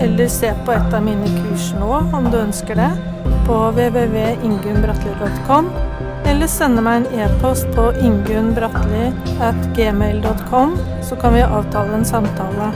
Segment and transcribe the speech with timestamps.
[0.00, 2.90] eller se på et av mine kurs nå om du ønsker det,
[3.46, 5.64] på www.ingunnbratli.com,
[6.26, 10.70] eller sende meg en e-post på ingunnbratli.gmail.com,
[11.08, 12.66] så kan vi avtale en samtale.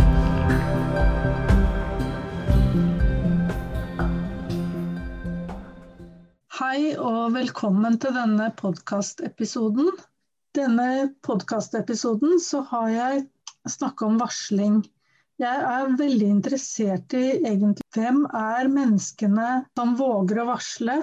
[6.61, 9.91] Hei og velkommen til denne podkastepisoden.
[10.57, 10.89] Denne
[11.27, 13.15] podkastepisoden så har jeg
[13.69, 14.77] snakka om varsling.
[15.41, 19.49] Jeg er veldig interessert i egentlig hvem er menneskene
[19.79, 20.99] som våger å varsle,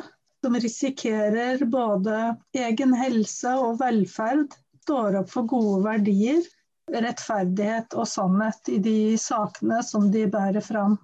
[0.45, 2.19] som risikerer både
[2.53, 4.53] egen helse og velferd,
[4.85, 6.45] står opp for gode verdier,
[6.93, 10.99] rettferdighet og sannhet i de sakene som de bærer fram.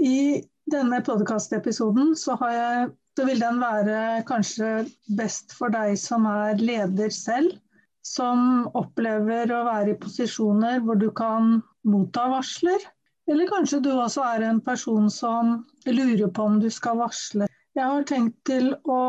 [0.00, 0.40] I
[0.72, 4.86] denne podkastepisoden så, så vil den være kanskje
[5.20, 7.60] best for deg som er leder selv
[8.06, 12.82] som opplever å være i posisjoner hvor du kan motta varsler.
[13.30, 17.46] Eller kanskje du også er en person som lurer på om du skal varsle.
[17.78, 19.02] Jeg har tenkt til å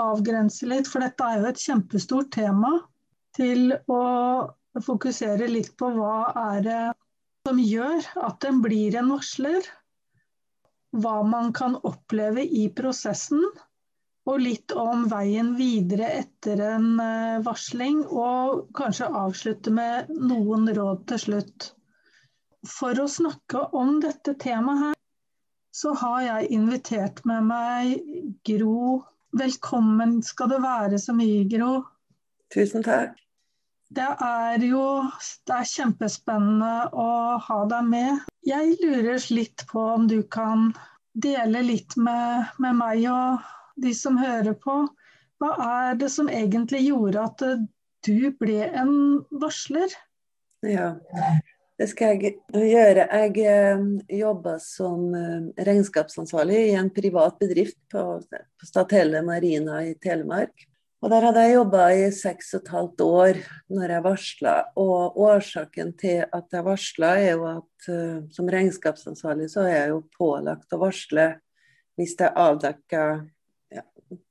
[0.00, 2.72] avgrense litt, for dette er jo et kjempestort tema,
[3.38, 4.00] til å
[4.82, 6.80] fokusere litt på hva er det
[7.46, 9.62] som gjør at en blir en varsler.
[10.98, 13.44] Hva man kan oppleve i prosessen
[14.28, 21.06] og litt om veien videre etter en eh, varsling, og kanskje avslutte med noen råd
[21.12, 21.68] til slutt.
[22.68, 24.98] For å snakke om dette temaet her,
[25.78, 27.94] så har jeg invitert med meg
[28.48, 28.98] Gro.
[29.38, 31.72] Velkommen skal det være så mye, Gro.
[32.52, 33.16] Tusen takk.
[33.88, 34.82] Det er jo
[35.48, 38.26] det er kjempespennende å ha deg med.
[38.44, 40.74] Jeg lurer litt på om du kan
[41.16, 43.46] dele litt med, med meg og
[43.82, 44.80] de som hører på.
[45.38, 47.44] Hva er det som egentlig gjorde at
[48.06, 48.94] du ble en
[49.42, 49.92] varsler?
[50.66, 50.96] Ja,
[51.78, 53.06] det skal jeg gjøre.
[53.06, 53.84] Jeg eh,
[54.18, 58.18] jobba som eh, regnskapsansvarlig i en privat bedrift på,
[58.66, 60.66] Statelle Marina i Telemark.
[60.98, 63.40] Og Der hadde jeg jobba i seks og et halvt år
[63.70, 64.54] når jeg varsla.
[64.82, 69.92] Og årsaken til at jeg varsla, er jo at uh, som regnskapsansvarlig så er jeg
[69.92, 71.28] jo pålagt å varsle
[71.98, 72.42] hvis det er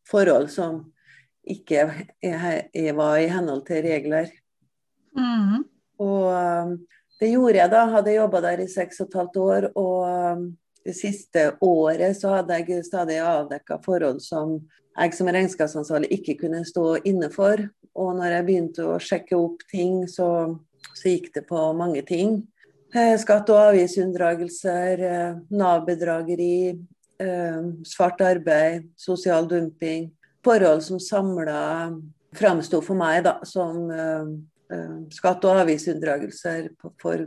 [0.08, 0.86] forhold som
[1.48, 1.88] ikke
[2.98, 4.32] var i henhold til regler.
[5.18, 5.64] Mm.
[6.04, 6.74] Og um,
[7.20, 7.84] det gjorde jeg da.
[7.94, 9.70] Hadde jobba der i seks og et halvt år.
[9.80, 10.50] Og um,
[10.86, 14.60] det siste året så hadde jeg stadig avdekka forhold som
[14.98, 17.62] jeg som regnskapsansvarlig ikke kunne stå inne for.
[17.98, 20.58] Og når jeg begynte å sjekke opp ting, så,
[20.98, 22.40] så gikk det på mange ting.
[22.94, 26.97] skatte- skatt- og avgiftsunndragelser, eh, Nav-bedrageri, Eh,
[27.88, 30.12] svart arbeid, sosial dumping.
[30.46, 31.92] Forhold som samla
[32.38, 34.30] framsto for meg da, som uh,
[35.12, 36.70] skatt- og avgiftsunndragelser
[37.02, 37.26] for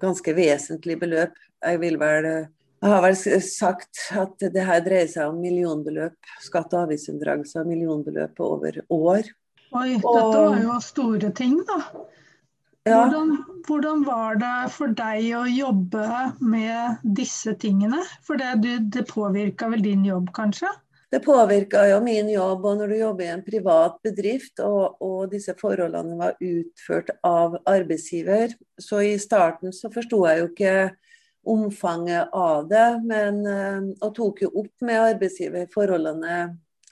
[0.00, 1.36] ganske vesentlig beløp.
[1.62, 2.30] Jeg vil vel
[2.78, 6.14] jeg har vel sagt at det her dreier seg om millionbeløp.
[6.44, 9.30] Skatt- og avgiftsunndragelser millionbeløp over år.
[9.74, 11.80] Oi, dette var jo store ting, da.
[12.86, 13.02] Ja.
[13.02, 13.32] Hvordan,
[13.66, 16.04] hvordan, var det for deg å jobbe
[16.40, 18.00] med disse tingene?
[18.24, 20.70] For det, det påvirka vel din jobb, kanskje?
[21.10, 22.64] Det påvirka jo min jobb.
[22.68, 27.58] Og når du jobber i en privat bedrift, og, og, disse forholdene var utført av
[27.68, 30.74] arbeidsgiver, så i starten så forsto jeg jo ikke
[31.48, 36.40] omfanget av det, men, eh, og tok jo opp med arbeidsgiver forholdene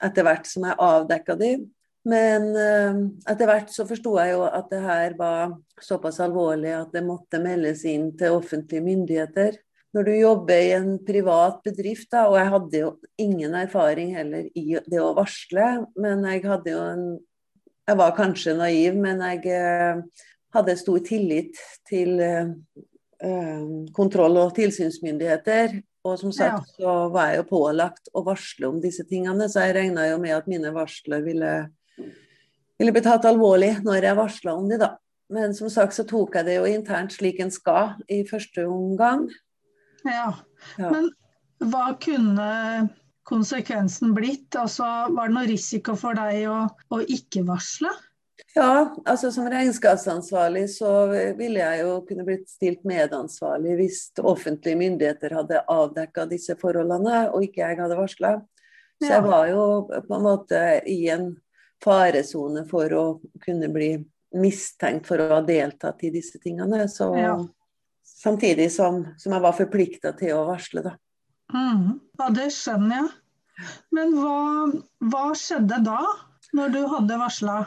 [0.03, 1.51] etter hvert som jeg avdekka de.
[2.07, 6.93] Men uh, etter hvert så forsto jeg jo at det her var såpass alvorlig at
[6.95, 9.57] det måtte meldes inn til offentlige myndigheter.
[9.95, 14.47] Når du jobber i en privat bedrift, da, og jeg hadde jo ingen erfaring heller
[14.55, 15.67] i det å varsle,
[15.99, 17.07] men jeg hadde jo en
[17.87, 20.01] Jeg var kanskje naiv, men jeg uh,
[20.51, 21.55] hadde stor tillit
[21.87, 22.49] til uh,
[23.95, 25.77] kontroll- og tilsynsmyndigheter.
[26.03, 29.77] Og som sagt så var jeg jo pålagt å varsle om disse tingene, så jeg
[29.77, 31.53] regna jo med at mine varsler ville
[32.79, 34.95] ville blitt tatt alvorlig når jeg varsla om det, da.
[35.33, 39.27] Men som sagt så tok jeg det jo internt slik en skal i første omgang.
[40.07, 40.31] Ja,
[40.79, 40.91] ja.
[40.93, 41.09] Men
[41.67, 42.49] hva kunne
[43.27, 44.55] konsekvensen blitt?
[44.55, 46.61] Altså, var det noe risiko for deg å,
[46.95, 47.91] å ikke varsle?
[48.55, 55.35] Ja, altså som regnskapsansvarlig så ville jeg jo kunne blitt stilt medansvarlig hvis offentlige myndigheter
[55.39, 58.31] hadde avdekka disse forholdene og ikke jeg hadde varsla.
[59.01, 61.27] Så jeg var jo på en måte i en
[61.83, 63.05] faresone for å
[63.43, 63.91] kunne bli
[64.37, 66.85] mistenkt for å ha deltatt i disse tingene.
[66.91, 67.37] Så, ja.
[68.07, 70.95] Samtidig som, som, jeg var forplikta til å varsle, da.
[71.53, 73.09] Mm, ja, det skjønner jeg.
[73.95, 74.37] Men hva,
[75.09, 76.01] hva skjedde da,
[76.57, 77.57] når du hadde varsla?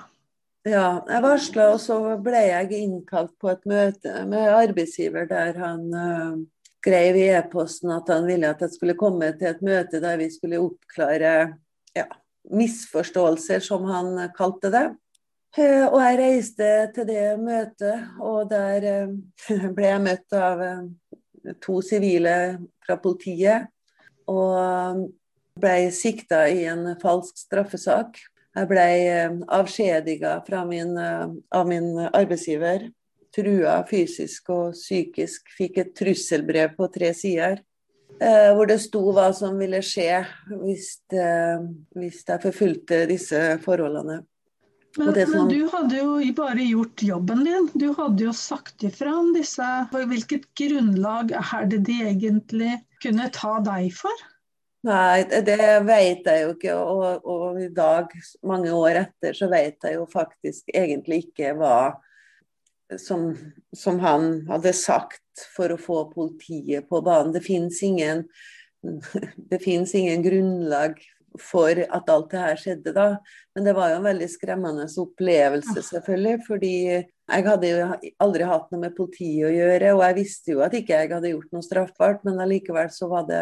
[0.69, 5.87] Ja, jeg varsla, og så ble jeg innkalt på et møte med arbeidsgiver der han
[5.95, 6.35] uh,
[6.81, 10.29] skrev i e-posten at han ville at jeg skulle komme til et møte der vi
[10.33, 11.33] skulle oppklare
[12.51, 14.87] misforståelser, som han kalte det.
[15.59, 20.63] Uh, og jeg reiste til det møtet, og der uh, ble jeg møtt av
[21.65, 22.35] to sivile
[22.87, 23.71] fra politiet.
[24.31, 25.09] Og
[25.61, 28.21] ble sikta i en falsk straffesak.
[28.57, 32.89] Jeg ble eh, avskjediga eh, av min arbeidsgiver.
[33.35, 35.53] Trua fysisk og psykisk.
[35.57, 37.61] Fikk et trusselbrev på tre sider.
[38.21, 40.19] Eh, hvor det sto hva som ville skje
[40.61, 40.91] hvis,
[41.97, 44.21] hvis jeg forfulgte disse forholdene.
[44.99, 45.31] Men, som...
[45.33, 47.69] men, du hadde jo bare gjort jobben din.
[47.79, 49.69] Du hadde jo sagt ifra om disse.
[49.95, 54.27] Hvilket grunnlag er det de egentlig kunne ta deg for?
[54.85, 56.77] Nei, det vet jeg jo ikke.
[56.77, 58.13] Og, og, i dag,
[58.45, 61.95] mange år etter, så vet jeg jo faktisk egentlig ikke hva
[62.99, 63.31] som,
[63.77, 65.23] som han hadde sagt
[65.55, 67.33] for å få politiet på banen.
[67.35, 68.27] Det fins ingen,
[70.03, 71.01] ingen grunnlag
[71.39, 73.07] for at alt det her skjedde da.
[73.55, 76.41] Men det var jo en veldig skremmende opplevelse, selvfølgelig.
[76.47, 77.87] Fordi jeg hadde jo
[78.25, 81.33] aldri hatt noe med politiet å gjøre, og jeg visste jo at ikke jeg hadde
[81.35, 83.41] gjort noe straffbart, men allikevel så var det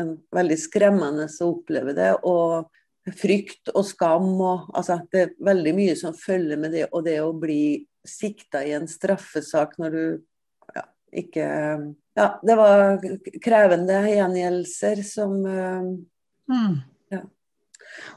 [0.00, 2.14] en veldig skremmende å oppleve det.
[2.28, 2.68] Og
[3.16, 7.20] frykt og skam og altså Det er veldig mye som følger med det, og det
[7.22, 10.02] å bli sikta i en straffesak når du
[11.12, 11.48] ikke
[12.18, 12.98] Ja, det var
[13.44, 16.72] krevende gjengjeldelser som mm.
[17.14, 17.20] ja.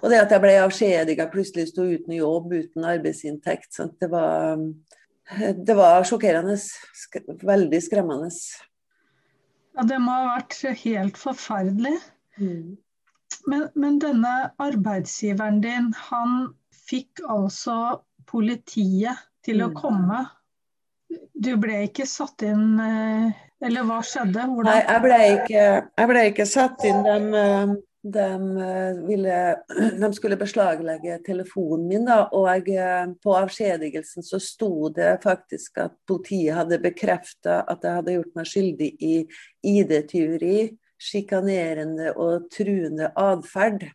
[0.01, 3.69] Og det at jeg ble avskjediga, plutselig sto uten jobb, uten arbeidsinntekt.
[3.77, 3.99] Sant?
[4.01, 4.57] Det var
[5.67, 6.57] det var sjokkerende.
[6.57, 8.29] Sk veldig skremmende.
[9.77, 11.95] Ja, det må ha vært helt forferdelig.
[12.41, 12.77] Mm.
[13.47, 19.67] Men, men, denne arbeidsgiveren din, han fikk altså politiet til mm.
[19.69, 20.21] å komme.
[21.41, 23.31] Du ble ikke satt inn eh,
[23.65, 24.43] Eller hva skjedde?
[24.51, 24.67] Hvordan?
[24.69, 25.63] Nei, jeg ble, ikke,
[26.01, 27.01] jeg ble ikke satt inn.
[27.07, 27.45] De,
[28.17, 28.27] de,
[28.65, 29.39] eh, ville,
[30.01, 35.81] de, skulle beslaglegge telefonen min, da, og jeg, eh, på avskjedigelsen så sto det faktisk
[35.85, 39.15] at politiet hadde bekrefta at jeg hadde gjort meg skyldig i
[39.73, 40.69] ID-tyveri,
[41.01, 43.87] sjikanerende og truende atferd.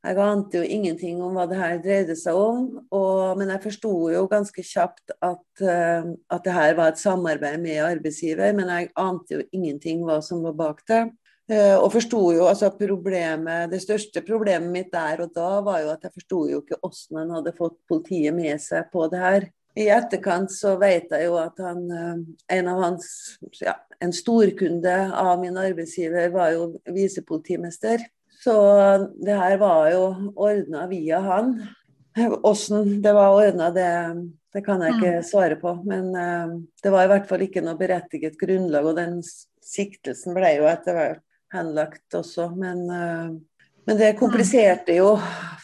[0.00, 3.92] Jeg ante jo ingenting om hva det her dreide seg om, og, men jeg forsto
[4.14, 8.88] jo ganske kjapt at, uh, at det her var et samarbeid med arbeidsgiver, men jeg
[8.96, 11.02] ante jo ingenting hva som var bak det.
[11.50, 15.88] Eh, og forsto jo altså problemet Det største problemet mitt der og da var jo
[15.90, 19.46] at jeg forsto jo ikke hvordan han hadde fått politiet med seg på det her.
[19.78, 22.22] I etterkant så vet jeg jo at han, eh,
[22.58, 23.08] en av hans
[23.62, 28.00] ja, En storkunde av min arbeidsgiver var jo visepolitimester.
[28.40, 28.54] Så
[29.20, 30.04] det her var jo
[30.40, 31.54] ordna via han.
[32.42, 33.88] Åssen det var ordna, det,
[34.54, 35.26] det, kan jeg ikke mm.
[35.28, 35.74] svare på.
[35.84, 39.20] Men uh, det var i hvert fall ikke noe berettiget grunnlag, og den
[39.70, 42.50] siktelsen ble jo etter hvert henlagt også.
[42.56, 43.30] Men, eh,
[43.84, 45.14] men, det kompliserte jo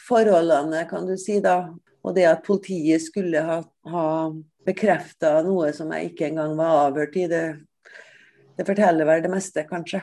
[0.07, 1.75] forholdene, kan du si, da.
[2.07, 4.07] Og det at politiet skulle ha, ha
[4.67, 7.45] bekrefta noe som jeg ikke engang var avhørt i, det,
[8.59, 10.03] det forteller vel det meste, kanskje.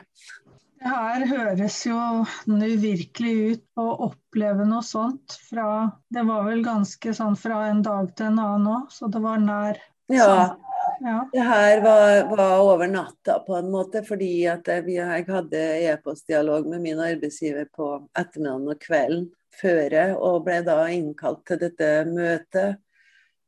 [0.84, 1.98] Det her høres jo
[2.44, 8.10] uvirkelig ut å oppleve noe sånt fra Det var vel ganske sånn fra en dag
[8.12, 9.80] til en annen òg, så det var nær.
[10.12, 10.58] Ja,
[11.00, 11.16] ja.
[11.32, 16.84] Det her var, var, over natta på en måte, fordi at jeg hadde e-postdialog med
[16.84, 22.80] min arbeidsgiver på ettermiddagen og kvelden føre, og ble da innkalt til dette møtet.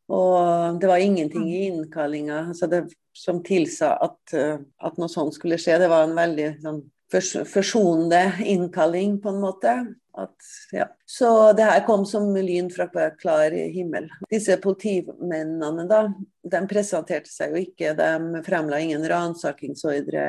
[0.09, 5.81] Og det var ingenting i innkallinga som tilsa at, at, noe sånt skulle skje.
[5.83, 9.75] Det var en veldig sånn, forsonende innkalling, på en måte.
[10.17, 10.37] At,
[10.73, 10.87] ja.
[11.07, 12.89] Så det her kom som lyn fra
[13.21, 14.09] klar himmel.
[14.33, 16.07] Disse politimennene da,
[16.43, 17.93] de presenterte seg jo ikke.
[17.99, 20.27] De fremla ingen ransakingsordre.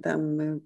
[0.00, 0.16] De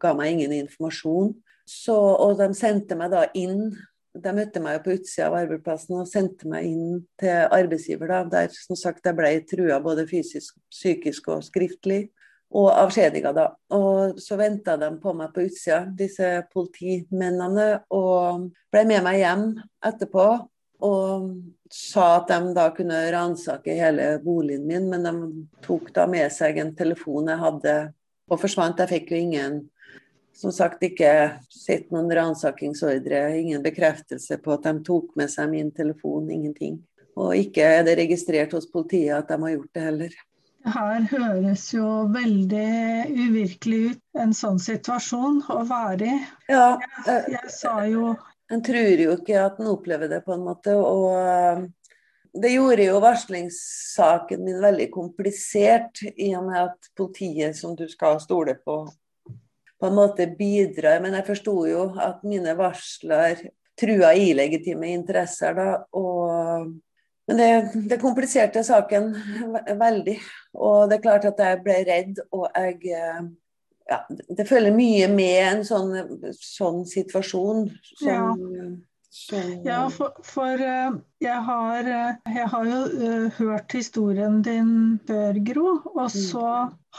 [0.01, 1.33] ga meg ingen informasjon.
[1.65, 3.71] Så, og de sendte meg da inn
[4.15, 8.53] de møtte meg på utsida av arbeidsplassen og sendte meg inn til arbeidsgiver, da, der
[8.55, 12.05] som sagt jeg ble trua både fysisk, psykisk og skriftlig
[12.55, 13.49] og avskjediga, da.
[13.75, 19.47] Og så venta de på meg på utsida, disse politimennene, og ble med meg hjem
[19.85, 20.27] etterpå.
[20.85, 21.29] Og
[21.73, 25.15] sa at de da kunne ransake hele boligen min, men de
[25.65, 27.77] tok da med seg en telefon jeg hadde,
[28.31, 28.83] og forsvant.
[28.85, 29.63] Jeg fikk jo ingen
[30.35, 31.11] som sagt ikke
[31.51, 36.81] sett noen ransakingsordre, ingen bekreftelse på at de tok med seg min telefon, ingenting.
[37.15, 40.17] Og ikke er det registrert hos politiet at de har gjort det heller.
[40.65, 42.69] Her høres jo veldig
[43.13, 46.21] uvirkelig ut, en sånn situasjon å være i.
[46.49, 48.15] Ja, jeg, jeg sa jo
[48.53, 50.75] En tror jo ikke at en opplever det, på en måte.
[50.77, 51.63] Og eh,
[52.45, 58.21] det gjorde jo varslingssaken min veldig komplisert, i og med at politiet, som du skal
[58.21, 58.77] stole på,
[59.25, 61.01] på en måte bidrar.
[61.03, 63.47] Men jeg forsto jo at mine varsler
[63.81, 65.71] trua illegitime interesser, da.
[65.97, 66.69] Og
[67.27, 69.15] men det, det, kompliserte saken
[69.81, 70.19] veldig.
[70.61, 73.23] Og det er klart at jeg ble redd, og jeg eh,
[73.89, 75.95] ja, Det følger mye med en sånn,
[76.37, 77.67] sånn situasjon.
[77.95, 78.21] Som, ja.
[79.15, 84.73] Som, ja, for, for eh, jeg, har, eh, jeg, har, jo hørt historien din
[85.09, 85.69] før, Gro.
[85.95, 86.17] Og mm.
[86.29, 86.49] så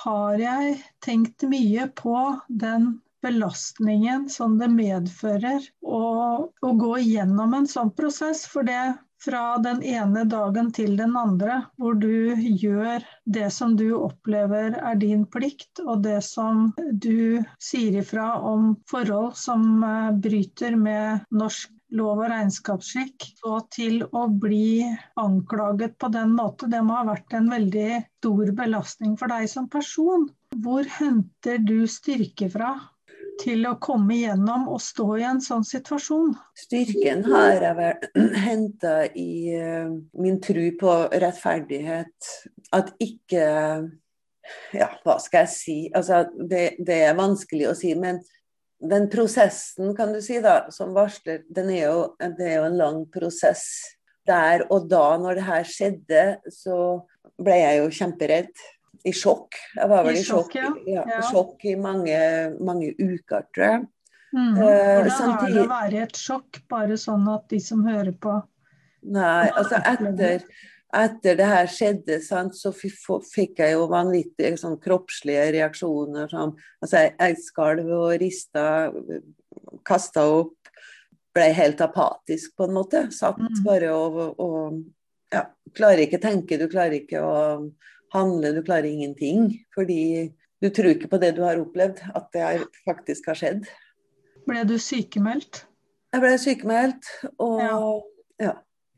[0.06, 2.18] har jeg tenkt mye på
[2.50, 6.04] den belastningen som det medfører å,
[6.50, 8.46] å gå gjennom en sånn prosess.
[8.50, 8.94] For det
[9.26, 15.00] fra den ene dagen til den andre, hvor du gjør det som du opplever er
[15.02, 21.72] din plikt, og det som du sier ifra om forhold som eh, bryter med norsk
[21.96, 24.84] lov og regnskapsskikk, og til å bli
[25.22, 29.70] anklaget på den måte, det må ha vært en veldig stor belastning for deg som
[29.72, 30.28] person.
[30.66, 32.74] Hvor henter du styrke fra
[33.42, 36.34] til å komme igjennom og stå i en sånn situasjon?
[36.60, 42.32] Styrken har jeg vel henta i uh, min tro på rettferdighet.
[42.76, 43.46] At ikke
[44.78, 45.78] Ja, hva skal jeg si?
[45.98, 47.96] Altså, det, det, er vanskelig å si.
[47.98, 48.20] Men
[48.78, 53.00] den prosessen, kan du si, da, som varsler, er jo, det er jo en lang
[53.10, 53.66] prosess.
[54.30, 56.24] Der og da, når det her skjedde,
[56.54, 56.78] så
[57.42, 58.66] ble jeg jo kjemperedd
[59.06, 59.58] i sjokk.
[59.76, 60.72] Jeg var vel i, i sjokk, ja.
[60.90, 61.22] Ja, ja.
[61.30, 62.20] sjokk i mange,
[62.66, 63.84] mange, uker, tror jeg.
[64.36, 64.56] Mm.
[64.58, 68.16] Hvordan uh, er det å være i et sjokk, bare sånn at de som hører
[68.20, 68.36] på
[69.06, 70.42] Nei, altså etter,
[70.98, 76.32] etter det her skjedde, sant, så fikk jeg jo vanvittige sånn, kroppslige reaksjoner.
[76.32, 78.66] Som, altså jeg, jeg skalv og rista,
[79.86, 80.58] kasta opp.
[81.36, 83.06] Ble helt apatisk, på en måte.
[83.14, 83.62] Satt mm.
[83.66, 84.80] bare og, og
[85.36, 85.46] ja,
[85.76, 87.36] klarer ikke tenke, du klarer ikke å
[88.16, 89.52] handle, du klarer ingenting.
[89.76, 90.32] Fordi
[90.64, 93.70] du tror ikke på det du har opplevd, at det er, faktisk har skjedd.
[94.46, 95.66] Ble du sykemeldt?
[96.14, 97.08] Jeg ble sykemeldt,
[97.44, 97.78] og ja,
[98.40, 98.52] ja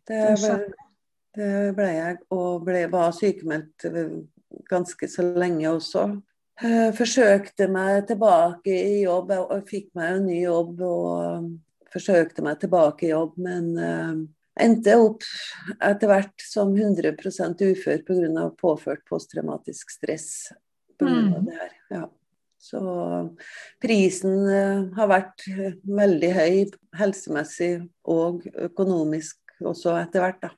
[0.06, 0.58] det, ble,
[1.38, 2.18] det, ble, jeg.
[2.36, 3.88] Og ble, var sykemeldt
[4.70, 6.10] ganske så lenge også.
[6.62, 10.84] Jeg forsøkte meg tilbake i jobb, og fikk meg en ny jobb.
[10.86, 11.50] og
[11.94, 13.70] forsøkte meg tilbake i jobb, men
[14.64, 15.26] endte opp
[15.78, 17.14] etter hvert som 100
[17.72, 18.30] ufør pga.
[18.38, 20.30] På påført posttraumatisk stress.
[20.98, 21.50] På grunn av mm.
[21.50, 21.74] det her.
[21.94, 22.06] Ja.
[22.58, 22.80] Så
[23.82, 25.46] prisen eh, har vært
[25.86, 26.56] veldig høy
[26.98, 27.72] helsemessig
[28.10, 30.50] og økonomisk også etter hvert, da.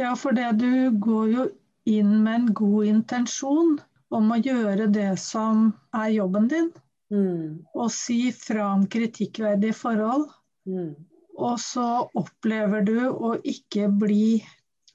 [0.00, 1.46] Ja, for det du går jo
[1.88, 3.76] inn med en god intensjon
[4.12, 6.70] om å gjøre det som er jobben din.
[7.12, 7.64] Mm.
[7.76, 10.30] Og si fra om kritikkverdige forhold.
[10.68, 10.94] Mm.
[11.38, 11.86] Og så
[12.18, 14.42] opplever du å ikke bli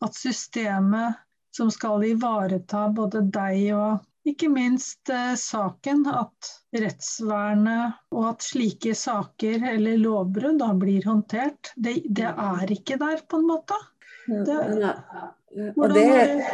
[0.05, 1.17] at systemet
[1.55, 8.93] som skal ivareta både deg og ikke minst eh, saken, at rettsvernet og at slike
[8.97, 13.77] saker eller lovbrudd da blir håndtert, det, det, er ikke der, på en måte.
[14.27, 14.57] Det,
[15.77, 16.49] hvordan, det,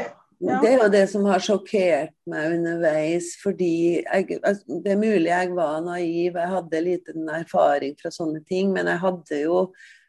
[0.49, 0.59] ja.
[0.61, 5.29] det er jo det som har sjokkert meg underveis, fordi jeg, altså, Det er mulig
[5.29, 9.59] jeg var naiv, jeg hadde liten erfaring fra sånne ting, men jeg hadde jo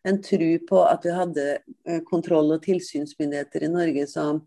[0.04, 1.46] en tro på at vi hadde
[1.88, 4.42] eh, kontroll- og tilsynsmyndigheter i Norge som,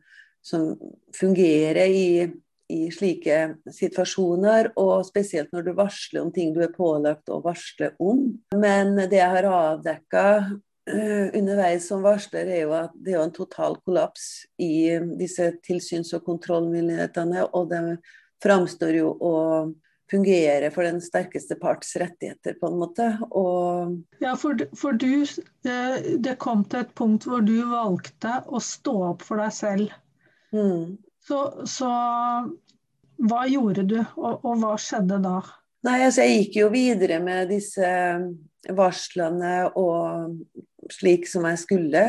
[0.45, 0.69] som
[1.17, 2.27] fungerer i,
[2.69, 3.39] i, slike
[3.73, 8.27] situasjoner, og spesielt når du varsler om ting du er pålagt å varsle om.
[8.53, 10.27] Men det jeg har avdekka
[10.87, 16.23] underveis som varsler, er jo at det er en total kollaps i disse tilsyns- og
[16.27, 17.81] kontrollmyndighetene, og det
[18.43, 19.35] framstår jo å
[20.11, 23.07] fungere for den sterkeste parts rettigheter, på en måte.
[23.35, 25.25] Og ja, for, for du
[25.65, 25.79] det,
[26.23, 29.95] det, kom til et punkt hvor du valgte å stå opp for deg selv.
[30.55, 30.95] Mm.
[31.27, 31.91] Så, så,
[33.27, 35.41] hva gjorde du, og, og, hva skjedde da?
[35.87, 37.89] Nei, altså Jeg gikk jo videre med disse
[38.75, 40.37] varslene og
[40.93, 42.03] slik som jeg skulle.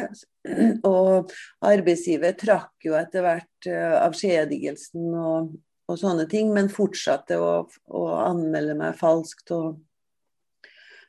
[0.89, 1.33] Og
[1.67, 5.57] arbeidsgiver trakk jo etter hvert uh, avskjedigelsen og
[5.89, 9.53] og sånne ting, men fortsatte å, å anmelde meg falskt.
[9.57, 9.79] Og,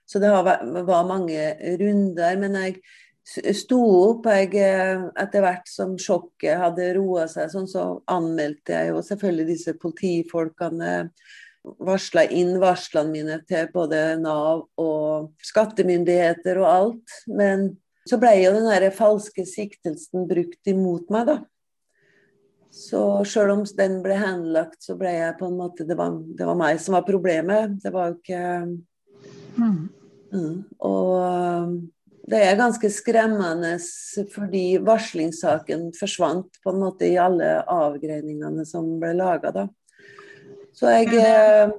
[0.08, 2.40] så det var mange runder.
[2.40, 4.30] Men jeg sto opp.
[4.32, 4.56] Jeg,
[5.20, 10.96] etter hvert som sjokket hadde roa seg, sånn, så anmeldte jeg jo selvfølgelig disse politifolkene.
[11.64, 17.16] Varsla inn varslene mine til både Nav og skattemyndigheter og alt.
[17.28, 17.72] Men
[18.10, 21.38] så ble jo den der falske siktelsen brukt imot meg, da.
[22.70, 26.46] Så sjøl om den ble henlagt, så ble jeg på en måte Det var, det
[26.46, 27.80] var meg som var problemet.
[27.84, 28.44] Det var jo ikke
[29.58, 29.80] mm.
[30.30, 30.58] Mm.
[30.86, 31.80] Og
[32.30, 33.74] det er ganske skremmende
[34.30, 39.66] fordi varslingssaken forsvant på en måte i alle avgreiningene som ble laga da.
[40.80, 41.72] Så jeg eh,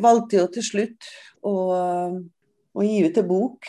[0.00, 1.08] valgte jo til slutt
[1.44, 1.54] å,
[2.72, 3.68] å gi ut en bok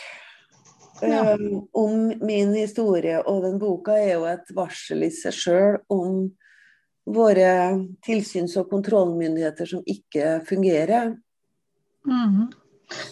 [1.02, 1.34] ja.
[1.34, 3.18] um, om min historie.
[3.28, 6.24] Og den boka er jo et varsel i seg sjøl om
[7.04, 7.50] våre
[8.06, 11.12] tilsyns- og kontrollmyndigheter som ikke fungerer.
[12.08, 12.46] Mm.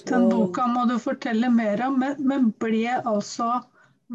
[0.08, 3.58] Den boka må du fortelle mer om, men ble altså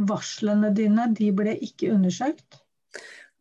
[0.09, 2.61] varslene dine de ble ikke undersøkt?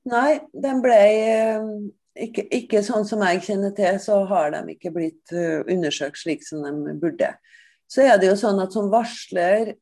[0.06, 1.70] Nei, den ble eh,
[2.16, 6.46] ikke, ikke, sånn som jeg kjenner til, så har de ikke blitt eh, undersøkt slik
[6.46, 7.32] som de burde.
[7.86, 9.76] Så er det jo sånn at som varsler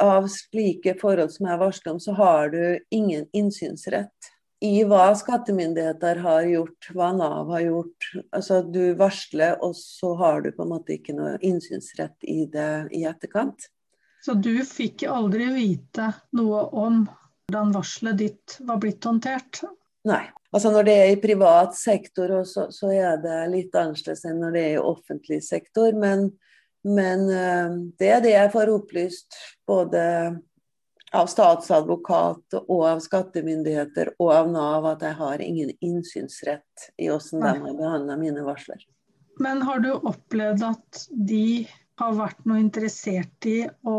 [0.00, 2.62] av slike forhold som jeg varsler om, så har du
[2.94, 8.08] ingen innsynsrett i hva skattemyndigheter har gjort, hva Nav har gjort.
[8.30, 12.70] Altså Du varsler, og så har du på en måte ikke noe innsynsrett i det
[12.94, 13.68] i etterkant.
[14.22, 17.02] Så du fikk aldri vite noe om
[17.50, 19.64] hvordan varselet ditt var blitt håndtert?
[20.08, 20.24] Nei.
[20.52, 24.56] Altså Når det er i privat sektor, så, så er det litt annerledes enn når
[24.56, 25.94] det er i offentlig sektor.
[25.96, 26.26] Men,
[26.84, 30.02] men eh, det er det jeg får opplyst både
[31.12, 37.44] av statsadvokat og av skattemyndigheter og av Nav at jeg har ingen innsynsrett i hvordan
[37.44, 38.80] de har behandla mine varsler.
[39.40, 41.66] Men har du opplevd at de
[42.00, 43.98] har vært noe interessert i å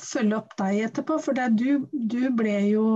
[0.00, 1.18] følge opp deg etterpå?
[1.22, 2.86] For du, du, ble jo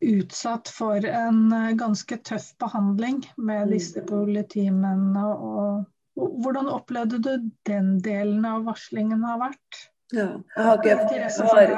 [0.00, 3.70] utsatt for en ganske tøff behandling med mm.
[3.74, 5.24] disse politimennene.
[5.28, 5.84] Og,
[6.16, 9.80] hvordan opplevde du den delen av varslingen har vært?
[10.12, 11.74] Ja, jeg har ikke, jeg har,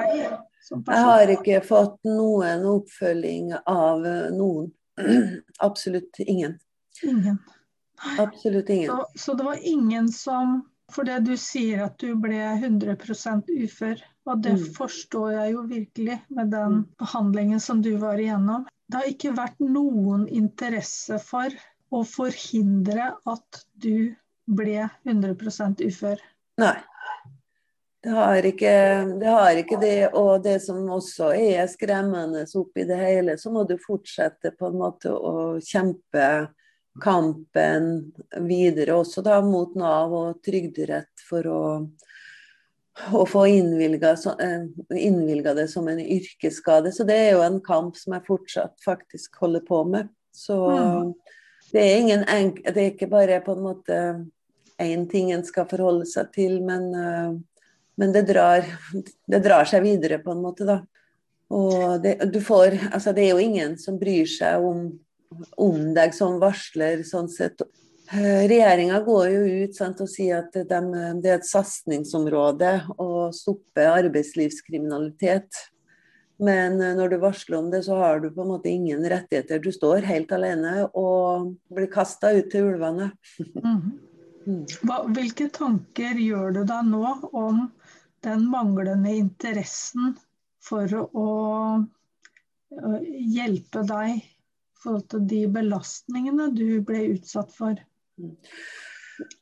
[0.73, 4.71] jeg har ikke fått noen oppfølging av eh, noen.
[5.67, 6.57] Absolutt ingen.
[7.03, 7.39] Ingen.
[8.19, 8.91] Absolutt ingen.
[8.91, 14.01] Så, så, det var ingen som For det du sier at du ble 100% ufør,
[14.29, 14.67] og det mm.
[14.77, 16.87] forstår jeg jo virkelig med den mm.
[17.03, 18.67] behandlingen som du var igjennom.
[18.87, 21.51] Det har ikke vært noen interesse for
[21.93, 24.13] å forhindre at du
[24.47, 26.23] ble 100% ufør.
[26.63, 26.77] Nei.
[28.03, 28.71] Det har, ikke,
[29.21, 29.99] det har ikke det.
[30.19, 34.81] Og det som også er skremmende oppi det hele, så må du fortsette på en
[34.81, 36.25] måte å kjempe
[37.01, 38.13] kampen
[38.49, 41.63] videre også da mot Nav og Trygderett for å,
[43.13, 44.15] å få innvilga,
[44.93, 46.93] innvilga det som en yrkesskade.
[46.93, 50.11] Så det er jo en kamp som jeg fortsatt faktisk holder på med.
[50.33, 51.15] Så mm.
[51.73, 54.03] det, er ingen enk, det er ikke bare på en måte
[54.83, 57.41] én ting en skal forholde seg til, men uh,
[57.95, 58.65] men det drar,
[59.29, 60.81] det drar, seg videre, på en måte, da.
[61.53, 64.87] Og det, du får Altså, det er jo ingen som bryr seg om,
[65.61, 67.61] om deg som varsler, sånn sett.
[68.13, 70.81] Eh, Regjeringa går jo ut sant, og sier at de,
[71.23, 75.49] det er et satsingsområde å stoppe arbeidslivskriminalitet.
[76.43, 79.63] Men eh, når du varsler om det, så har du på en måte ingen rettigheter.
[79.65, 83.13] Du står helt alene og blir kasta ut til ulvene.
[83.63, 83.93] Mhm.
[84.43, 84.65] Mm.
[84.83, 87.61] Hva, hvilke tanker gjør du deg nå om
[88.27, 90.17] den manglende interessen
[90.67, 91.27] for å
[93.37, 94.25] hjelpe deg i
[94.83, 97.79] forhold til de belastningene du ble utsatt for?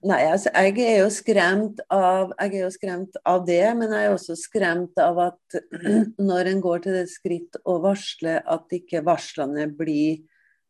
[0.04, 4.08] Nei, altså, jeg er jo skremt av, jeg er jo skremt av det, men jeg
[4.08, 5.60] er også skremt av at
[6.30, 10.20] når en går til det skritt å varsle at ikke varslene blir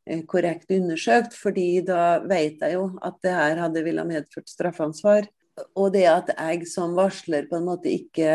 [0.06, 5.30] eh, korrekt undersøkt, fordi da vet jeg jo at det her hadde ville medført straffansvar.
[5.76, 8.34] Og det at jeg som varsler på en måte ikke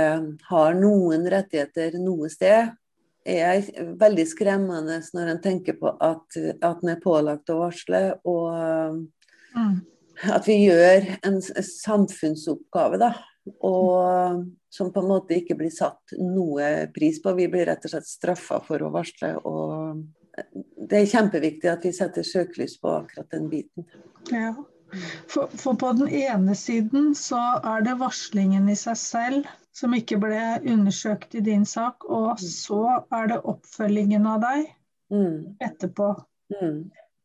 [0.49, 2.73] har noen rettigheter noe sted,
[3.25, 3.65] er
[3.97, 8.99] veldig skremmende når en tenker på at, at en er pålagt å varsle, og
[9.55, 9.79] mm.
[10.35, 13.13] at vi gjør en samfunnsoppgave, da.
[13.63, 17.33] Og som på en måte ikke blir satt noe pris på.
[17.37, 19.35] Vi blir rett og slett straffa for å varsle.
[19.47, 20.01] Og
[20.89, 23.87] det er kjempeviktig at vi setter søkelys på akkurat den biten.
[24.33, 24.51] Ja.
[25.27, 30.19] For, for, på den ene siden så er det varslingen i seg selv som ikke
[30.21, 30.41] ble
[30.71, 32.43] undersøkt i din sak, og mm.
[32.47, 32.81] så
[33.15, 34.69] er det oppfølgingen av deg
[35.11, 35.57] mm.
[35.67, 36.13] etterpå.
[36.53, 36.77] Mm.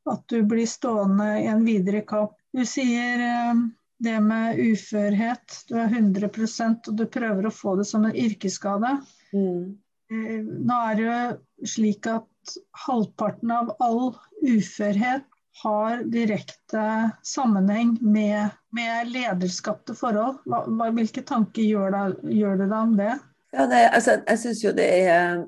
[0.08, 2.32] At du blir stående i en videre kamp.
[2.56, 3.60] Du sier eh,
[4.00, 8.96] det med uførhet, du er 100% og du prøver å få det som en yrkesskade.
[9.36, 9.76] Mm.
[10.10, 15.26] Eh, nå er det jo slik at halvparten av all uførhet
[15.62, 20.40] har direkte sammenheng med, med lederskapte forhold.
[20.48, 20.64] Hva,
[20.96, 23.14] hvilke tanker gjør, det, gjør du deg om det?
[23.52, 25.42] Ja, det, altså, jeg syns jo det er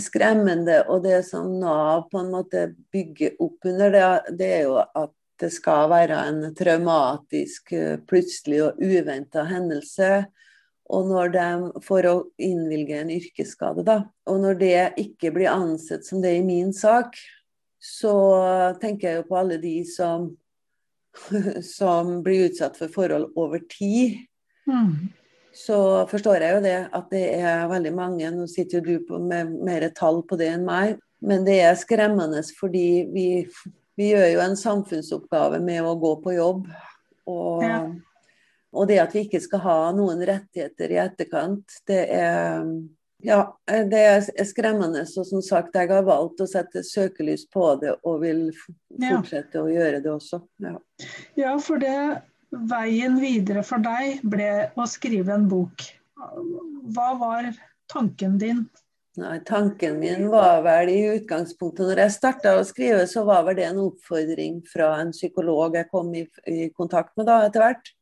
[0.00, 4.78] skremmende, og det som Nav på en måte bygger opp under, det, det er jo
[4.80, 5.12] at
[5.42, 7.74] det skal være en traumatisk,
[8.08, 10.24] plutselig og uventa hendelse.
[10.92, 11.46] Og når de
[11.86, 16.44] får å innvilge en yrkesskade, da, og når det ikke blir ansett som det i
[16.46, 17.16] min sak,
[17.82, 18.14] så
[18.82, 20.28] tenker jeg jo på alle de som,
[21.76, 24.20] som blir utsatt for forhold over tid.
[24.70, 25.10] Mm.
[25.52, 28.30] Så forstår jeg jo det at det er veldig mange.
[28.32, 30.96] Nå sitter jo du på med mer tall på det enn meg.
[31.22, 33.26] Men det er skremmende fordi vi,
[33.98, 36.64] vi gjør jo en samfunnsoppgave med å gå på jobb.
[37.30, 37.84] Og, ja.
[38.72, 42.66] og det at vi ikke skal ha noen rettigheter i etterkant, det er
[43.22, 43.38] ja,
[43.68, 45.04] det er skremmende.
[45.06, 49.62] Og som sagt, jeg har valgt å sette søkelys på det, og vil fortsette ja.
[49.62, 50.40] å gjøre det også.
[50.64, 50.74] Ja.
[51.38, 51.94] ja, for det
[52.52, 55.84] veien videre for deg ble å skrive en bok.
[56.94, 57.50] Hva var
[57.92, 58.66] tanken din?
[59.20, 63.58] Nei, Tanken min var vel i utgangspunktet Når jeg starta å skrive, så var vel
[63.58, 67.92] det en oppfordring fra en psykolog jeg kom i, i kontakt med da etter hvert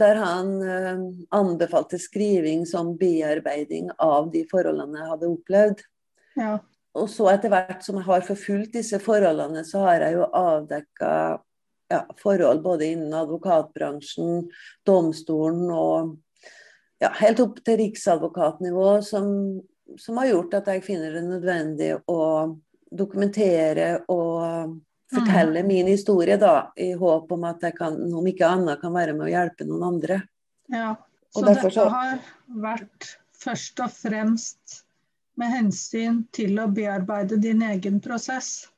[0.00, 1.00] der han eh,
[1.36, 5.82] anbefalte skriving som bearbeiding av de forholdene jeg hadde opplevd.
[6.40, 6.54] Ja.
[6.96, 11.12] Og så etter hvert som jeg har forfulgt disse forholdene, så har jeg jo avdekka
[11.90, 14.44] ja, forhold både innen advokatbransjen,
[14.86, 16.16] domstolen og
[17.00, 19.30] ja, helt opp til riksadvokatnivå som,
[19.98, 22.20] som har gjort at jeg finner det nødvendig å
[22.90, 24.76] dokumentere og
[25.10, 25.66] fortelle mm.
[25.66, 29.26] min historie, da, i håp om at jeg kan, om ikke annet kan være med
[29.26, 30.20] å hjelpe noen andre.
[30.70, 30.94] Ja,
[31.34, 31.88] Så dette så...
[31.90, 32.20] har
[32.62, 34.82] vært først og fremst
[35.40, 38.68] med hensyn til å bearbeide din egen prosess?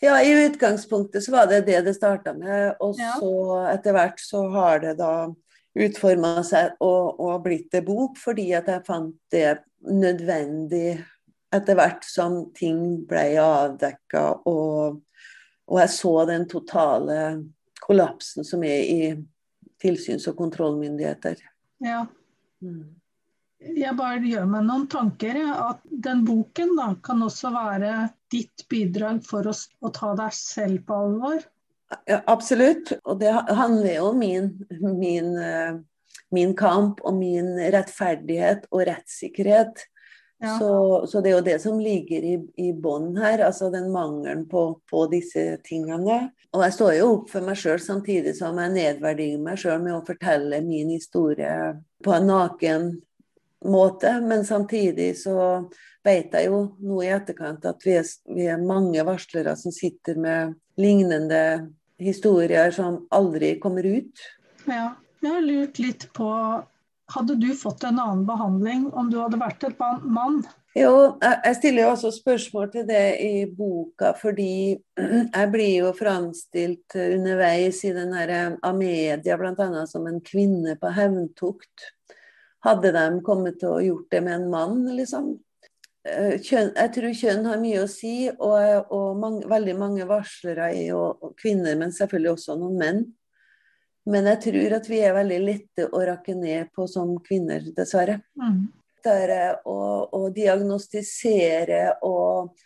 [0.00, 2.76] Ja, i utgangspunktet så var det det det starta med.
[2.80, 3.32] Og så
[3.70, 5.28] etter hvert så har det da
[5.80, 10.98] utforma seg og, og blitt en bok, fordi at jeg fant det nødvendig
[11.52, 15.00] etter hvert som ting ble avdekka og
[15.70, 17.18] og jeg så den totale
[17.80, 19.02] kollapsen som er i
[19.80, 21.38] tilsyns- og kontrollmyndigheter.
[21.78, 22.04] Ja.
[22.60, 22.99] Mm.
[23.60, 25.36] Jeg bare gjør meg noen tanker.
[25.52, 27.94] At den boken da, kan også være
[28.32, 31.44] ditt bidrag for å, å ta deg selv på alvor?
[32.08, 32.94] Ja, absolutt.
[33.04, 35.78] Og det handler jo om min, min, eh,
[36.32, 39.84] min kamp og min rettferdighet og rettssikkerhet.
[40.40, 40.54] Ja.
[40.56, 40.70] Så,
[41.10, 44.70] så, det er jo det som ligger i, i bånn her, altså den mangelen på,
[44.88, 46.30] på, disse tingene.
[46.56, 49.98] Og jeg står jo opp for meg sjøl samtidig som jeg nedverdiger meg sjøl med
[49.98, 51.52] å fortelle min historie
[52.00, 52.88] på en naken
[53.64, 54.12] måte.
[54.20, 55.36] Men samtidig så
[56.04, 60.18] vet jeg jo nå i etterkant at vi er, vi er mange varslere som sitter
[60.20, 61.70] med lignende
[62.00, 64.26] historier som aldri kommer ut.
[64.64, 66.30] Ja, jeg har lurt litt på
[67.10, 70.40] hadde du fått en annen behandling om du hadde vært et mann?
[70.78, 74.78] Jo, jeg stiller jo også spørsmål til det i boka, fordi
[75.38, 79.86] jeg blir jo framstilt underveis i den her Amedia av media bl.a.
[79.90, 81.90] som en kvinne på hevntukt.
[82.64, 85.32] Hadde de kommet til å gjort det med en mann, liksom?
[86.08, 90.70] Eh, kjønn, jeg tror kjønn har mye å si, og, og mange, veldig mange varslere
[90.72, 93.02] er jo kvinner, men selvfølgelig også noen menn.
[94.10, 98.20] Men jeg tror at vi er veldig lette å rakke ned på som kvinner, dessverre.
[98.40, 98.64] Mm.
[99.00, 99.76] Å,
[100.12, 102.56] å diagnostisere og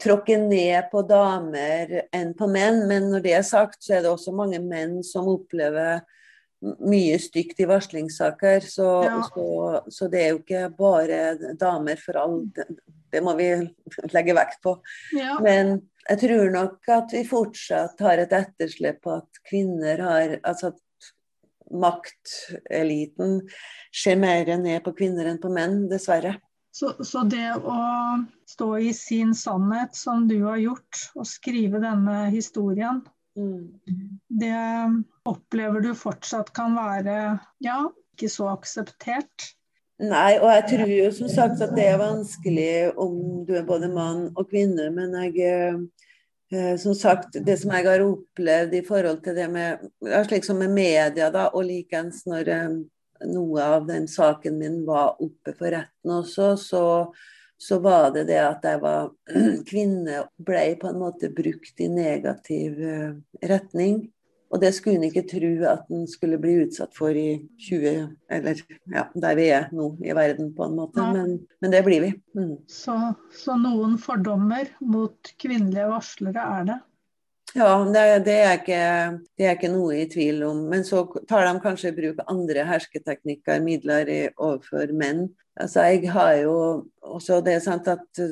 [0.00, 2.84] tråkke ned på damer enn på menn.
[2.88, 6.04] Men når det er sagt, så er det også mange menn som opplever
[6.84, 8.60] mye stygt i varslingssaker.
[8.60, 9.18] Så, ja.
[9.34, 9.46] så,
[9.88, 12.38] så, det er jo ikke bare damer for all
[13.14, 13.50] Det må vi
[14.16, 14.78] legge vekt på.
[15.16, 15.38] Ja.
[15.44, 15.76] Men
[16.08, 20.80] jeg tror nok at vi fortsatt har et etterslep på at kvinner har Altså at
[21.74, 23.38] makteliten
[23.94, 26.36] ser mer ned på kvinner enn på menn, dessverre.
[26.74, 27.78] Så, så, det å
[28.50, 32.98] stå i sin sannhet, som du har gjort, og skrive denne historien.
[33.34, 34.54] Det
[35.26, 37.18] opplever du fortsatt kan være
[37.64, 37.80] ja,
[38.14, 39.50] ikke så akseptert?
[40.02, 43.90] Nei, og jeg tror jo som sagt at det er vanskelig om du er både
[43.92, 45.44] mann og kvinne, men jeg
[46.50, 49.86] eh, som sagt, det som jeg har opplevd i forhold til det med
[50.26, 52.74] slik som med media, da, og likeens når eh,
[53.30, 56.84] noe av den saken min var oppe for retten også, så,
[57.64, 59.12] så var det det at jeg var
[59.70, 63.14] kvinne, ble på en måte brukt i negativ eh,
[63.48, 64.02] retning.
[64.54, 68.04] Og det skulle en ikke tro at en skulle bli utsatt for i 20
[68.36, 68.60] Eller
[68.92, 71.00] ja, der vi er nå i verden, på en måte.
[71.00, 71.10] Ja.
[71.16, 72.12] Men, men, det blir vi.
[72.38, 72.52] Mm.
[72.70, 72.94] Så,
[73.34, 76.78] så, noen fordommer mot kvinnelige varslere er det?
[77.54, 78.78] Ja, det, det, er ikke,
[79.38, 80.64] det, er ikke, noe i tvil om.
[80.72, 85.28] Men så tar de kanskje i bruk andre hersketeknikker, midler overfor menn.
[85.54, 86.56] Altså, jeg har jo
[86.98, 88.24] også det sant at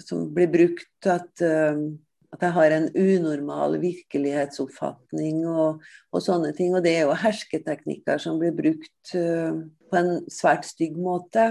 [0.00, 6.72] som blir brukt at, at jeg har en unormal virkelighetsoppfatning og, og, sånne ting.
[6.72, 11.50] Og det er jo hersketeknikker som blir brukt på en svært stygg måte.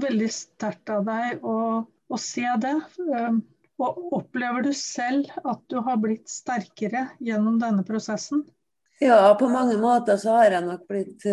[0.00, 2.78] Veldig sterkt av deg å, å se det.
[3.80, 8.44] Og opplever du selv at du har blitt sterkere gjennom denne prosessen?
[9.02, 11.24] Ja, på mange måter så har jeg nok blitt,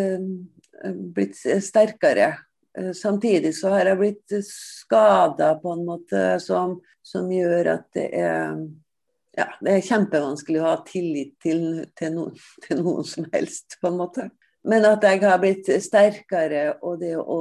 [1.14, 2.32] blitt sterkere.
[2.78, 8.08] Eh, samtidig så har jeg blitt skada på en måte som, som, gjør at det
[8.18, 8.60] er
[9.38, 13.92] ja, det er kjempevanskelig å ha tillit til, til, noen, til, noen som helst, på
[13.92, 14.28] en måte.
[14.68, 17.40] Men at jeg har blitt sterkere, og det å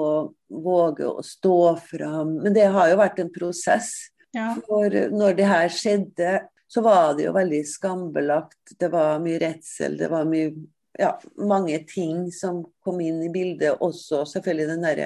[0.49, 3.91] våge å stå fram Men det har jo vært en prosess.
[4.37, 4.53] Ja.
[4.67, 6.33] For når det her skjedde,
[6.69, 8.75] så var det jo veldig skambelagt.
[8.81, 10.53] Det var mye redsel, det var mye
[10.99, 13.79] ja, mange ting som kom inn i bildet.
[13.81, 15.03] Også selvfølgelig den der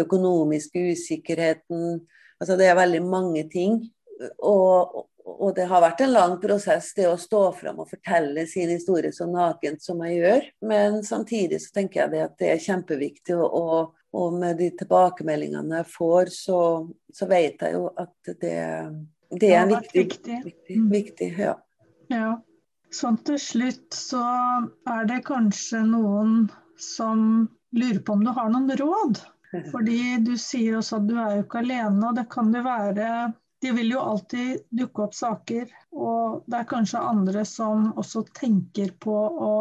[0.00, 2.00] økonomiske usikkerheten.
[2.40, 3.82] Altså det er veldig mange ting.
[4.38, 8.70] Og, og, det har vært en lang prosess, det å stå fram og fortelle sin
[8.72, 10.48] historie så nakent som jeg gjør.
[10.70, 13.38] Men samtidig så tenker jeg det at det er kjempeviktig.
[13.38, 16.58] Og, og med de tilbakemeldingene jeg får, så,
[17.12, 18.58] så vet jeg jo at det,
[19.40, 20.04] det er viktig.
[20.04, 20.40] viktig.
[20.44, 21.54] viktig, viktig ja.
[22.12, 22.34] ja.
[22.94, 24.22] Sånn til slutt så
[24.86, 26.44] er det kanskje noen
[26.78, 29.22] som lurer på om du har noen råd.
[29.72, 33.08] Fordi du sier også at du er jo ikke alene, og det kan jo være
[33.64, 38.90] De vil jo alltid dukke opp saker, og det er kanskje andre som også tenker
[39.00, 39.52] på å,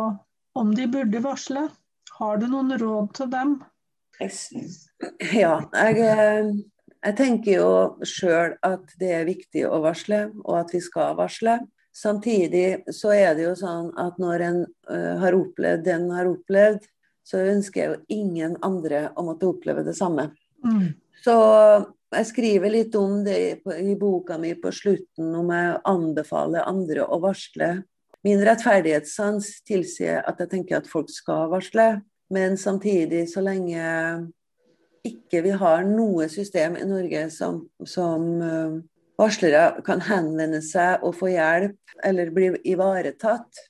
[0.60, 1.70] om de burde varsle.
[2.18, 3.54] Har du noen råd til dem?
[5.34, 6.52] Ja, jeg, eh,
[7.04, 7.72] jeg tenker jo
[8.08, 11.60] sjøl at det er viktig å varsle, og at vi skal varsle.
[11.94, 16.30] Samtidig så er det jo sånn at når en uh, har opplevd det en har
[16.32, 16.88] opplevd,
[17.24, 20.32] så ønsker jeg jo ingen andre å måtte oppleve det samme.
[20.66, 20.96] Mm.
[21.24, 21.36] Så
[22.14, 23.52] jeg skriver litt om det i,
[23.94, 27.70] i boka mi på slutten, om jeg anbefaler andre å varsle.
[28.26, 31.88] Min rettferdighetssans tilsier at jeg tenker at folk skal varsle,
[32.34, 33.84] men samtidig, så lenge
[35.04, 38.80] ikke vi har noe system i Norge som, som uh,
[39.20, 43.66] varslere kan henvende seg og få hjelp eller bli ivaretatt,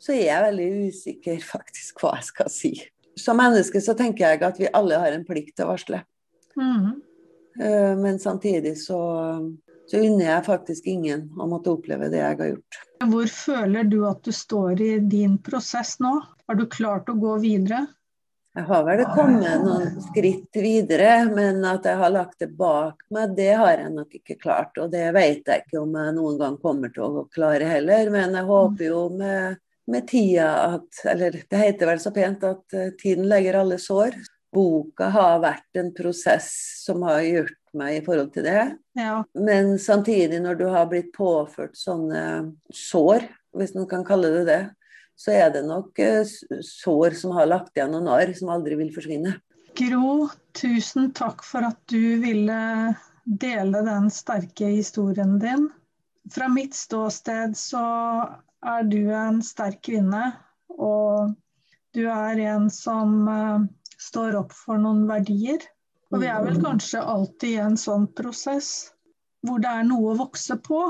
[0.00, 2.72] så er jeg veldig usikker faktisk hva jeg skal si.
[3.20, 6.04] Som menneske så tenker jeg at vi alle har en plikt til å varsle.
[6.56, 7.02] Mm.
[8.00, 9.00] Men samtidig så,
[9.90, 12.78] så unner jeg faktisk ingen å måtte oppleve det jeg har gjort.
[13.10, 16.14] Hvor føler du at du står i din prosess nå?
[16.48, 17.82] Har du klart å gå videre?
[18.58, 23.36] Jeg har vel kommet noen skritt videre, men at jeg har lagt det bak meg,
[23.36, 24.80] det har jeg nok ikke klart.
[24.82, 28.10] Og det vet jeg ikke om jeg noen gang kommer til å klare heller.
[28.10, 29.60] Men jeg håper jo med,
[29.90, 34.18] med tida at Eller det heter vel så pent at uh, tiden legger alle sår.
[34.50, 36.50] Boka har vært en prosess
[36.82, 38.64] som har gjort meg i forhold til det.
[38.98, 39.20] Ja.
[39.38, 44.62] Men samtidig, når du har blitt påført sånne sår, hvis man kan kalle det det,
[45.20, 46.24] så er det nok eh,
[46.64, 49.36] sår som har lagt igjen noen arr som aldri vil forsvinne.
[49.76, 52.60] Gro, tusen takk for at du ville
[53.24, 55.68] dele den sterke historien din.
[56.32, 57.82] Fra mitt ståsted så
[58.60, 60.32] er du en sterk kvinne,
[60.76, 61.34] og
[61.96, 63.60] du er en som uh,
[64.00, 65.62] står opp for noen verdier.
[66.10, 68.90] Og vi er vel kanskje alltid i en sånn prosess
[69.46, 70.88] hvor det er noe å vokse på.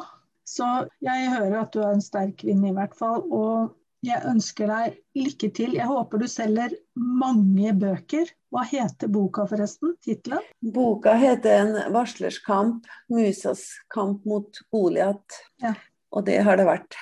[0.48, 0.66] Så
[1.04, 3.22] jeg hører at du er en sterk kvinne i hvert fall.
[3.28, 3.70] Og
[4.04, 5.74] jeg ønsker deg lykke til.
[5.76, 8.30] Jeg håper du selger mange bøker.
[8.50, 9.92] Hva heter boka forresten?
[10.04, 10.42] Tittelen?
[10.60, 12.88] Boka heter 'En varslers kamp'.
[13.10, 15.38] Musas kamp mot Goliat.
[15.62, 15.74] Ja.
[16.12, 16.96] Og det har det vært.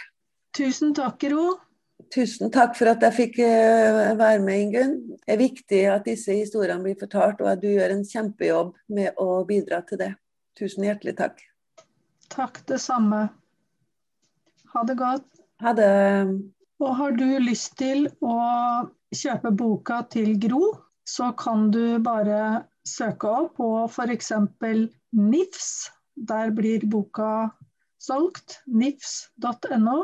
[0.52, 1.60] Tusen takk, Ro.
[2.14, 4.94] Tusen takk for at jeg fikk eh, være med, Ingunn.
[5.26, 9.14] Det er viktig at disse historiene blir fortalt, og at du gjør en kjempejobb med
[9.16, 10.12] å bidra til det.
[10.58, 11.42] Tusen hjertelig takk.
[12.28, 13.28] Takk, det samme.
[14.74, 15.28] Ha det godt.
[15.62, 15.90] Ha det.
[16.78, 18.34] Og har du lyst til å
[19.14, 20.62] kjøpe boka til Gro,
[21.08, 24.32] så kan du bare søke opp på f.eks.
[25.18, 25.70] NIFS.
[26.28, 27.50] Der blir boka
[28.02, 28.60] solgt.
[28.66, 29.98] NIFS.no.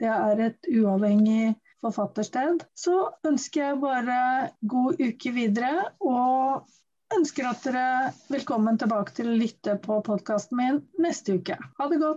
[0.00, 2.62] Det er et uavhengig forfattersted.
[2.78, 2.94] Så
[3.26, 4.20] ønsker jeg bare
[4.70, 6.68] god uke videre, og
[7.16, 11.58] ønsker at dere er velkommen tilbake til å lytte på podkasten min neste uke.
[11.58, 12.08] Ha det godt.